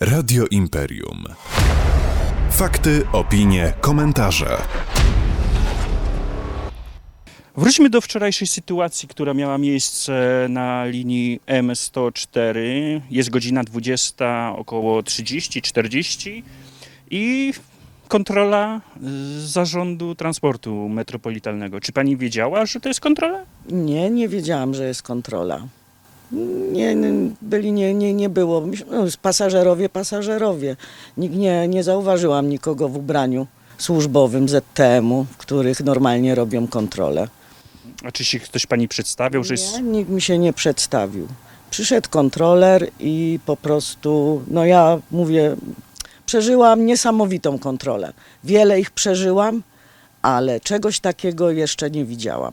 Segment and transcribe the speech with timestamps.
[0.00, 1.24] Radio Imperium.
[2.50, 4.56] Fakty, opinie, komentarze.
[7.56, 12.58] Wróćmy do wczorajszej sytuacji, która miała miejsce na linii M104.
[13.10, 16.42] Jest godzina 20, około 30-40
[17.10, 17.52] i
[18.08, 21.80] kontrola z zarządu transportu metropolitalnego.
[21.80, 23.44] Czy pani wiedziała, że to jest kontrola?
[23.70, 25.68] Nie, nie wiedziałam, że jest kontrola.
[26.72, 26.96] Nie,
[27.42, 28.66] byli, nie, nie, nie było.
[28.90, 30.76] No, pasażerowie, pasażerowie.
[31.16, 33.46] Nikt nie, nie zauważyłam nikogo w ubraniu
[33.78, 37.28] służbowym ZTM-u, w których normalnie robią kontrolę.
[38.04, 39.74] A czy się ktoś pani przedstawiał, że jest...
[39.74, 41.28] Nie, nikt mi się nie przedstawił.
[41.70, 45.56] Przyszedł kontroler i po prostu, no ja mówię,
[46.26, 48.12] przeżyłam niesamowitą kontrolę.
[48.44, 49.62] Wiele ich przeżyłam,
[50.22, 52.52] ale czegoś takiego jeszcze nie widziałam.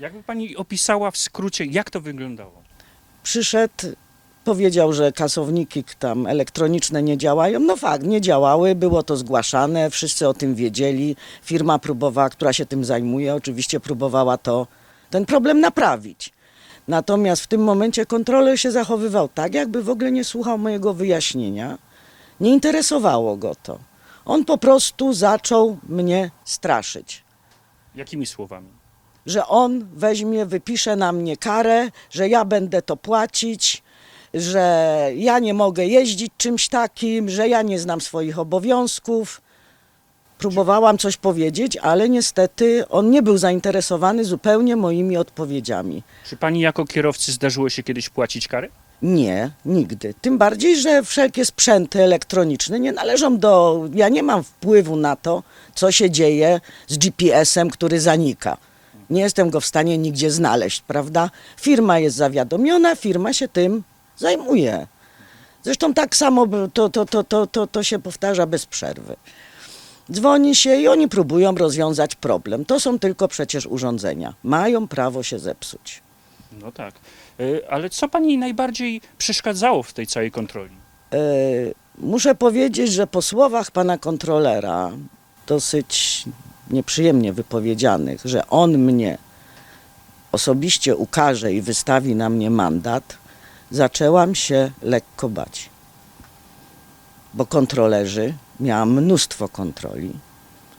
[0.00, 2.65] Jakby pani opisała w skrócie, jak to wyglądało?
[3.26, 3.74] Przyszedł,
[4.44, 7.60] powiedział, że kasowniki tam elektroniczne nie działają.
[7.60, 11.16] No fakt, nie działały, było to zgłaszane, wszyscy o tym wiedzieli.
[11.42, 14.66] Firma próbowała, która się tym zajmuje, oczywiście próbowała to,
[15.10, 16.32] ten problem naprawić.
[16.88, 21.78] Natomiast w tym momencie kontroler się zachowywał tak, jakby w ogóle nie słuchał mojego wyjaśnienia.
[22.40, 23.78] Nie interesowało go to.
[24.24, 27.24] On po prostu zaczął mnie straszyć
[27.94, 28.75] Jakimi słowami?
[29.26, 33.82] Że on weźmie, wypisze na mnie karę, że ja będę to płacić,
[34.34, 39.40] że ja nie mogę jeździć czymś takim, że ja nie znam swoich obowiązków.
[40.38, 46.02] Próbowałam coś powiedzieć, ale niestety on nie był zainteresowany zupełnie moimi odpowiedziami.
[46.24, 48.70] Czy pani jako kierowcy zdarzyło się kiedyś płacić kary?
[49.02, 50.14] Nie, nigdy.
[50.20, 53.84] Tym bardziej, że wszelkie sprzęty elektroniczne nie należą do.
[53.94, 55.42] Ja nie mam wpływu na to,
[55.74, 58.56] co się dzieje z GPS-em, który zanika.
[59.10, 61.30] Nie jestem go w stanie nigdzie znaleźć, prawda?
[61.56, 63.82] Firma jest zawiadomiona, firma się tym
[64.16, 64.86] zajmuje.
[65.62, 69.16] Zresztą tak samo to, to, to, to, to, to się powtarza bez przerwy.
[70.12, 72.64] Dzwoni się i oni próbują rozwiązać problem.
[72.64, 74.34] To są tylko przecież urządzenia.
[74.44, 76.02] Mają prawo się zepsuć.
[76.62, 76.94] No tak.
[77.40, 80.74] Y, Ale co pani najbardziej przeszkadzało w tej całej kontroli?
[81.12, 81.18] E,
[81.98, 84.90] Muszę powiedzieć, że po słowach pana kontrolera,
[85.46, 86.24] dosyć
[86.70, 89.18] nieprzyjemnie wypowiedzianych, że on mnie
[90.32, 93.16] osobiście ukaże i wystawi na mnie mandat,
[93.70, 95.70] zaczęłam się lekko bać.
[97.34, 100.12] Bo kontrolerzy, miałam mnóstwo kontroli.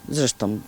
[0.09, 0.59] Zresztą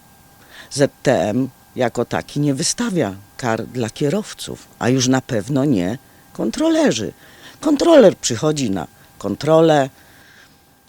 [0.71, 5.97] ZTM jako taki nie wystawia kar dla kierowców, a już na pewno nie
[6.33, 7.13] kontrolerzy.
[7.59, 8.87] Kontroler przychodzi na
[9.17, 9.89] kontrolę,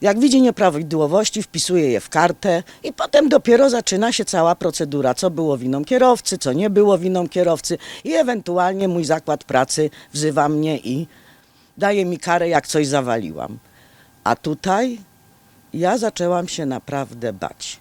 [0.01, 5.31] jak widzi nieprawidłowości, wpisuje je w kartę i potem dopiero zaczyna się cała procedura, co
[5.31, 10.79] było winą kierowcy, co nie było winą kierowcy i ewentualnie mój zakład pracy wzywa mnie
[10.79, 11.07] i
[11.79, 13.59] daje mi karę, jak coś zawaliłam.
[14.25, 14.99] A tutaj
[15.75, 17.81] ja zaczęłam się naprawdę bać.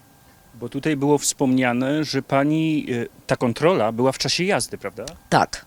[0.55, 5.05] Bo tutaj było wspomniane, że pani, y, ta kontrola była w czasie jazdy, prawda?
[5.29, 5.65] Tak.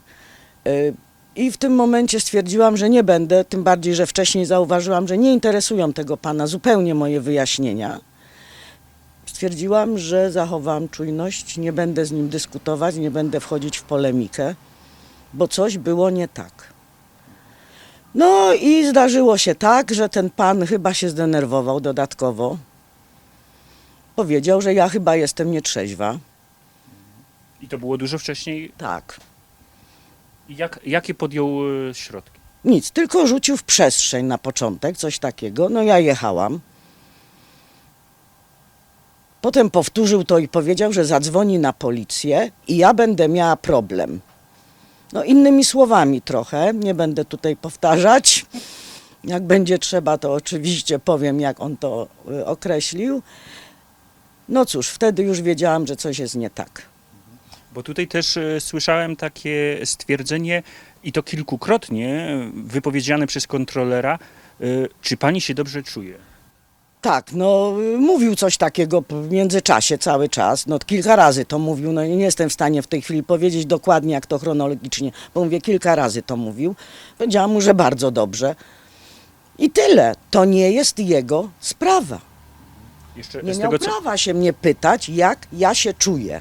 [1.36, 5.32] I w tym momencie stwierdziłam, że nie będę, tym bardziej, że wcześniej zauważyłam, że nie
[5.32, 8.00] interesują tego pana zupełnie moje wyjaśnienia.
[9.26, 14.54] Stwierdziłam, że zachowam czujność, nie będę z nim dyskutować, nie będę wchodzić w polemikę,
[15.34, 16.72] bo coś było nie tak.
[18.14, 22.58] No i zdarzyło się tak, że ten pan chyba się zdenerwował dodatkowo.
[24.16, 26.18] Powiedział, że ja chyba jestem nietrzeźwa.
[27.60, 28.72] I to było dużo wcześniej.
[28.78, 29.20] Tak.
[30.56, 31.48] Jak, jakie podjął
[31.90, 32.40] y, środki?
[32.64, 35.68] Nic, tylko rzucił w przestrzeń na początek, coś takiego.
[35.68, 36.60] No ja jechałam.
[39.40, 44.20] Potem powtórzył to i powiedział, że zadzwoni na policję i ja będę miała problem.
[45.12, 48.46] No innymi słowami trochę, nie będę tutaj powtarzać.
[49.24, 53.22] Jak będzie trzeba, to oczywiście powiem, jak on to y, określił.
[54.48, 56.91] No cóż, wtedy już wiedziałam, że coś jest nie tak.
[57.74, 60.62] Bo tutaj też y, słyszałem takie stwierdzenie,
[61.04, 64.18] i to kilkukrotnie, wypowiedziane przez kontrolera,
[64.60, 66.14] y, czy pani się dobrze czuje?
[67.00, 71.92] Tak, no y, mówił coś takiego w międzyczasie cały czas, no kilka razy to mówił,
[71.92, 75.60] no nie jestem w stanie w tej chwili powiedzieć dokładnie jak to chronologicznie, bo mówię
[75.60, 76.74] kilka razy to mówił.
[77.18, 78.54] Powiedziałam mu, że bardzo dobrze.
[79.58, 82.20] I tyle, to nie jest jego sprawa.
[83.16, 86.40] Jeszcze Nie miał tego, co, prawa się mnie pytać, jak ja się czuję.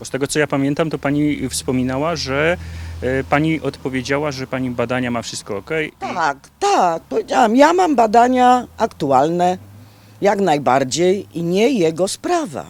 [0.00, 2.56] Bo z tego, co ja pamiętam, to pani wspominała, że
[3.02, 5.70] y, pani odpowiedziała, że pani badania ma wszystko ok.
[5.98, 9.58] Tak, tak, powiedziałam, ja mam badania aktualne,
[10.20, 12.66] jak najbardziej i nie jego sprawa.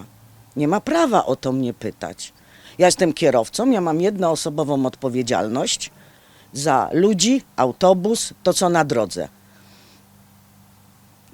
[0.57, 2.33] Nie ma prawa o to mnie pytać.
[2.79, 5.91] Ja jestem kierowcą, ja mam jednoosobową odpowiedzialność
[6.53, 9.29] za ludzi, autobus, to co na drodze.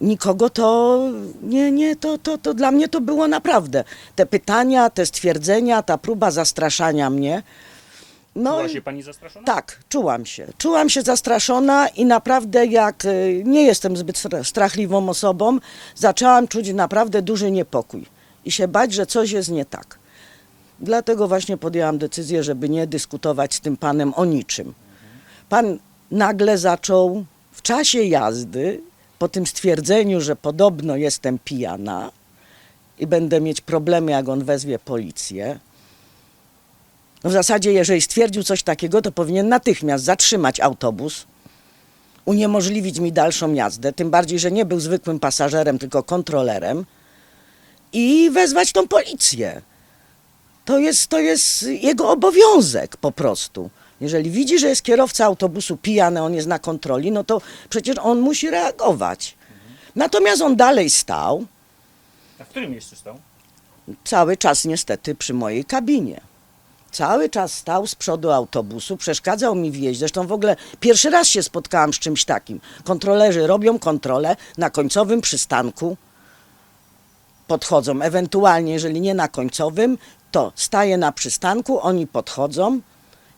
[0.00, 0.98] Nikogo to
[1.42, 3.84] nie, nie, to, to, to dla mnie to było naprawdę.
[4.16, 7.42] Te pytania, te stwierdzenia, ta próba zastraszania mnie.
[8.36, 9.46] No, Była się pani zastraszona?
[9.46, 10.46] tak, czułam się.
[10.58, 15.58] Czułam się zastraszona i naprawdę jak y, nie jestem zbyt stra- strachliwą osobą,
[15.94, 18.06] zaczęłam czuć naprawdę duży niepokój
[18.44, 19.98] i się bać, że coś jest nie tak.
[20.80, 24.74] Dlatego właśnie podjęłam decyzję, żeby nie dyskutować z tym panem o niczym.
[25.48, 25.78] Pan
[26.10, 28.80] nagle zaczął w czasie jazdy,
[29.18, 32.10] po tym stwierdzeniu, że podobno jestem pijana
[32.98, 35.58] i będę mieć problemy, jak on wezwie policję,
[37.24, 41.26] no w zasadzie, jeżeli stwierdził coś takiego, to powinien natychmiast zatrzymać autobus,
[42.24, 46.84] uniemożliwić mi dalszą jazdę, tym bardziej, że nie był zwykłym pasażerem, tylko kontrolerem
[47.92, 49.62] i wezwać tą policję.
[50.64, 53.70] To jest, to jest jego obowiązek po prostu.
[54.00, 58.20] Jeżeli widzi, że jest kierowca autobusu pijany, on jest na kontroli, no to przecież on
[58.20, 59.34] musi reagować.
[59.96, 61.44] Natomiast on dalej stał,
[62.40, 63.18] A w którym miejscu stał?
[64.04, 66.20] cały czas niestety przy mojej kabinie.
[66.90, 69.98] Cały czas stał z przodu autobusu, przeszkadzał mi w jeździe.
[69.98, 72.60] Zresztą w ogóle pierwszy raz się spotkałam z czymś takim.
[72.84, 75.96] Kontrolerzy robią kontrolę na końcowym przystanku.
[77.46, 79.98] Podchodzą, ewentualnie, jeżeli nie na końcowym,
[80.30, 82.80] to staję na przystanku, oni podchodzą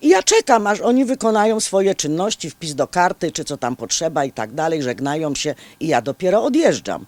[0.02, 4.24] i ja czekam, aż oni wykonają swoje czynności, wpis do karty, czy co tam potrzeba
[4.24, 7.06] i tak dalej, żegnają się i ja dopiero odjeżdżam.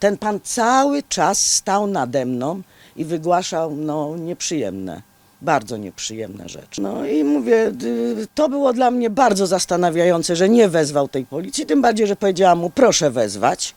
[0.00, 2.62] Ten pan cały czas stał nade mną
[2.96, 5.02] i wygłaszał no, nieprzyjemne,
[5.42, 6.82] bardzo nieprzyjemne rzeczy.
[6.82, 11.66] No i mówię, y, to było dla mnie bardzo zastanawiające, że nie wezwał tej policji,
[11.66, 13.74] tym bardziej, że powiedziałam mu, proszę wezwać.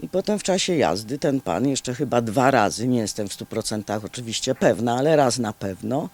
[0.00, 3.46] I potem w czasie jazdy ten pan jeszcze chyba dwa razy, nie jestem w stu
[3.46, 6.08] procentach oczywiście pewna, ale raz na pewno,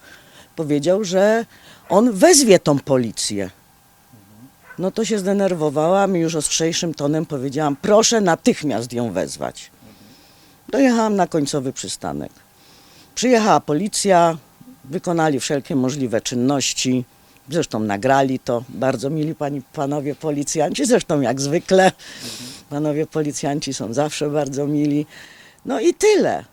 [0.55, 1.45] powiedział, że
[1.89, 3.49] on wezwie tą policję.
[4.79, 9.71] No to się zdenerwowałam i już ostrzejszym tonem powiedziałam, proszę natychmiast ją wezwać.
[10.69, 12.31] Dojechałam na końcowy przystanek.
[13.15, 14.37] Przyjechała policja,
[14.83, 17.05] wykonali wszelkie możliwe czynności,
[17.53, 21.91] zresztą nagrali to, bardzo mili pani, panowie policjanci, zresztą jak zwykle,
[22.69, 25.05] panowie policjanci są zawsze bardzo mili.
[25.65, 26.45] No i tyle.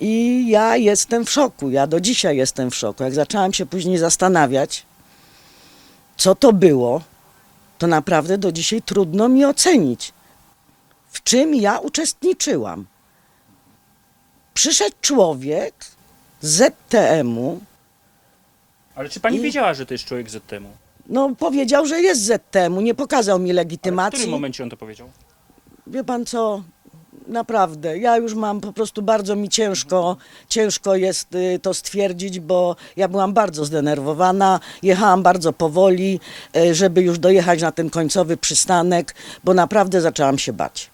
[0.00, 3.02] I ja jestem w szoku, ja do dzisiaj jestem w szoku.
[3.02, 4.86] Jak zaczęłam się później zastanawiać,
[6.16, 7.02] co to było,
[7.78, 10.12] to naprawdę do dzisiaj trudno mi ocenić,
[11.10, 12.86] w czym ja uczestniczyłam.
[14.54, 15.74] Przyszedł człowiek
[16.40, 17.60] z ZTM-u,
[18.98, 20.68] Ale czy pani I- wiedziała, że to jest człowiek ZTM-u?
[21.08, 24.18] no powiedział, że jest z ZTM-u, nie pokazał mi Ale W legitymacji.
[24.18, 25.08] którym momencie on to powiedział?
[25.86, 26.62] Wie pan co,
[27.28, 30.16] naprawdę, ja już mam po prostu bardzo mi ciężko,
[30.48, 36.20] ciężko jest y, to stwierdzić, bo ja byłam bardzo zdenerwowana, jechałam bardzo powoli,
[36.56, 40.90] y, żeby już dojechać na ten końcowy przystanek, bo naprawdę zaczęłam się bać.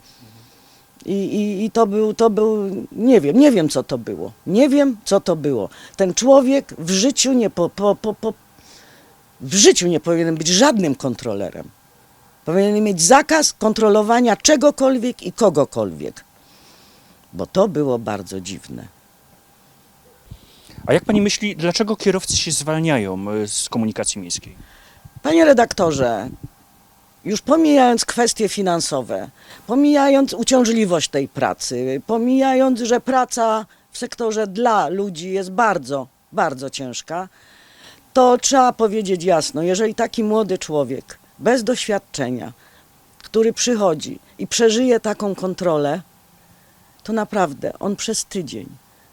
[1.06, 4.32] I, i, I to był, to był, nie wiem, nie wiem co to było.
[4.46, 5.68] Nie wiem co to było.
[5.96, 8.34] Ten człowiek w życiu nie po, po, po, po,
[9.40, 11.68] w życiu nie powinien być żadnym kontrolerem.
[12.44, 16.24] Powinien mieć zakaz kontrolowania czegokolwiek i kogokolwiek.
[17.32, 18.84] Bo to było bardzo dziwne.
[20.86, 24.56] A jak pani myśli, dlaczego kierowcy się zwalniają e, z komunikacji miejskiej?
[25.22, 26.28] Panie redaktorze,
[27.24, 29.28] już pomijając kwestie finansowe,
[29.66, 37.28] pomijając uciążliwość tej pracy, pomijając, że praca w sektorze dla ludzi jest bardzo, bardzo ciężka,
[38.12, 42.52] to trzeba powiedzieć jasno, jeżeli taki młody człowiek bez doświadczenia,
[43.18, 46.02] który przychodzi i przeżyje taką kontrolę,
[47.02, 48.66] to naprawdę on przez tydzień,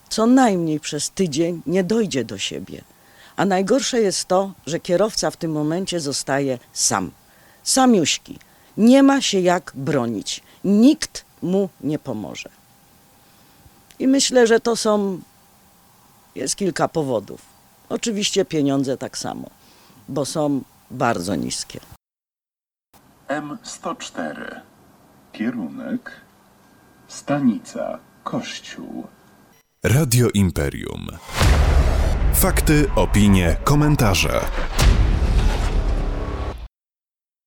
[0.09, 2.81] co najmniej przez tydzień nie dojdzie do siebie.
[3.35, 7.11] A najgorsze jest to, że kierowca w tym momencie zostaje sam.
[7.63, 8.39] Samiuśki.
[8.77, 10.43] Nie ma się jak bronić.
[10.63, 12.49] Nikt mu nie pomoże.
[13.99, 15.19] I myślę, że to są.
[16.35, 17.41] Jest kilka powodów.
[17.89, 19.49] Oczywiście pieniądze tak samo,
[20.09, 21.79] bo są bardzo niskie.
[23.27, 24.61] M104.
[25.31, 26.11] Kierunek
[27.07, 29.07] Stanica Kościół.
[29.83, 31.07] Radio Imperium.
[32.33, 34.41] Fakty, opinie, komentarze.